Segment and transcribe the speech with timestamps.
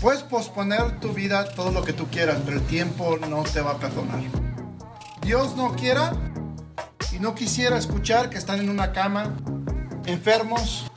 [0.00, 3.72] Puedes posponer tu vida todo lo que tú quieras, pero el tiempo no te va
[3.72, 4.20] a perdonar.
[5.20, 6.14] Dios no quiera
[7.12, 9.36] y no quisiera escuchar que están en una cama,
[10.06, 10.90] enfermos,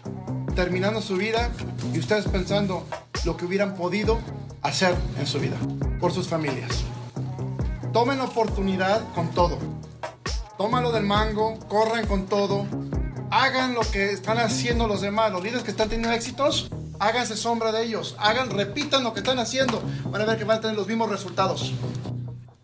[0.55, 1.49] terminando su vida
[1.93, 2.87] y ustedes pensando
[3.25, 4.19] lo que hubieran podido
[4.61, 5.57] hacer en su vida
[5.99, 6.85] por sus familias.
[7.91, 9.57] Tomen oportunidad con todo.
[10.57, 12.65] Tómalo del mango, corran con todo.
[13.31, 15.29] Hagan lo que están haciendo los demás.
[15.29, 16.71] Los líderes que están teniendo éxitos,
[17.03, 18.15] háganse sombra de ellos.
[18.17, 19.81] Hagan, repitan lo que están haciendo.
[20.05, 21.73] Van a ver que van a tener los mismos resultados.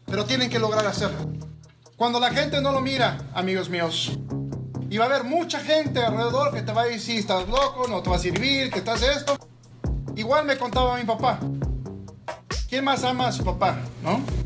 [0.05, 1.17] Pero tienen que lograr hacerlo.
[1.97, 4.11] Cuando la gente no lo mira, amigos míos,
[4.89, 8.01] y va a haber mucha gente alrededor que te va a decir, estás loco, no
[8.01, 9.37] te va a servir, que estás esto.
[10.15, 11.39] Igual me contaba mi papá.
[12.69, 14.38] ¿Quién más ama a su papá, no?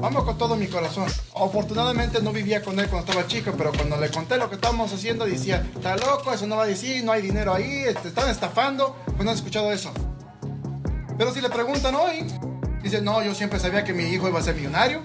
[0.00, 1.06] Vamos con todo mi corazón.
[1.36, 4.90] Afortunadamente no vivía con él cuando estaba chico, pero cuando le conté lo que estábamos
[4.92, 8.30] haciendo, decía, está loco, eso no va a decir, no hay dinero ahí, te están
[8.30, 8.96] estafando.
[9.04, 9.92] Pues no has escuchado eso.
[11.18, 12.24] Pero si le preguntan hoy,
[12.82, 15.02] dice, no, yo siempre sabía que mi hijo iba a ser millonario.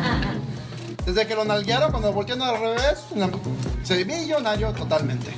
[1.04, 2.98] Desde que lo nalguearon, cuando lo voltearon al revés,
[3.82, 5.30] se millonario totalmente.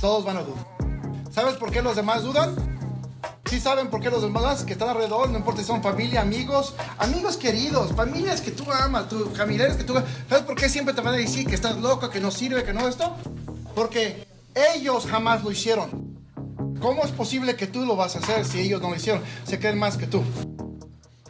[0.00, 0.64] Todos van a dudar.
[1.32, 2.69] ¿Sabes por qué los demás dudan?
[3.50, 6.72] Sí saben por qué los demás que están alrededor, no importa si son familia, amigos,
[6.98, 9.94] amigos queridos, familias que tú amas, tus familiares que tú
[10.28, 12.72] ¿Sabes por qué siempre te van a decir que estás loco, que no sirve, que
[12.72, 13.16] no esto?
[13.74, 14.24] Porque
[14.76, 15.90] ellos jamás lo hicieron.
[16.80, 19.20] ¿Cómo es posible que tú lo vas a hacer si ellos no lo hicieron?
[19.42, 20.22] Se creen más que tú.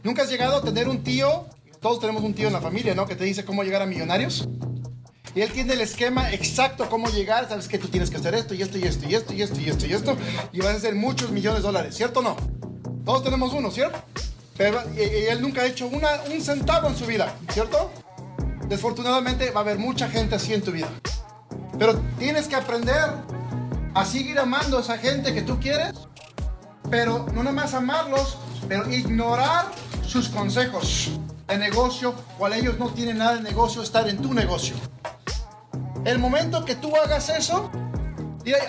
[0.03, 1.47] ¿Nunca has llegado a tener un tío?
[1.81, 3.07] Todos tenemos un tío en la familia, ¿no?
[3.07, 4.47] Que te dice cómo llegar a millonarios.
[5.35, 7.49] Y él tiene el esquema exacto cómo llegar.
[7.49, 9.61] Sabes que tú tienes que hacer esto y esto y esto y esto y esto
[9.61, 10.17] y esto y esto.
[10.53, 12.37] Y vas a hacer muchos millones de dólares, ¿cierto o no?
[13.05, 13.99] Todos tenemos uno, ¿cierto?
[14.57, 17.91] Pero y, él nunca ha hecho una, un centavo en su vida, ¿cierto?
[18.69, 20.89] Desfortunadamente va a haber mucha gente así en tu vida.
[21.79, 23.09] Pero tienes que aprender
[23.95, 25.93] a seguir amando a esa gente que tú quieres.
[26.91, 28.37] Pero no nomás amarlos,
[28.69, 29.67] pero ignorar
[30.07, 31.13] sus consejos
[31.47, 34.75] de negocio, cual ellos no tienen nada de negocio, estar en tu negocio.
[36.05, 37.71] El momento que tú hagas eso,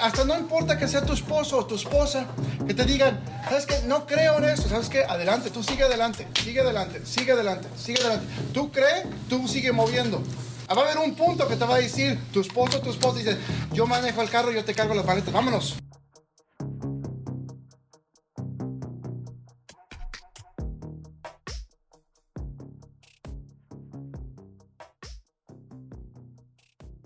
[0.01, 2.25] hasta no importa que sea tu esposo o tu esposa,
[2.67, 3.79] que te digan, ¿sabes qué?
[3.87, 5.05] No creo en eso, ¿sabes qué?
[5.05, 8.27] Adelante, tú sigue adelante, sigue adelante, sigue adelante, sigue adelante.
[8.53, 10.21] Tú crees, tú sigue moviendo.
[10.67, 13.19] Ah, va a haber un punto que te va a decir tu esposo tu esposa
[13.19, 13.37] dice,
[13.73, 15.77] yo manejo el carro, yo te cargo las maletas, vámonos.